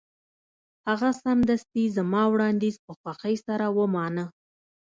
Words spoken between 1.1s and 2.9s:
سمدستي زما وړاندیز